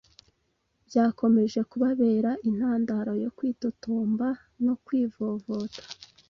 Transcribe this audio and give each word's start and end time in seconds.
Byakomeje 0.87 1.59
kubabera 1.71 2.29
intandaro 2.49 3.11
yo 3.23 3.29
kwitotomba 3.37 4.27
no 4.65 4.73
kwivovota 4.85 5.81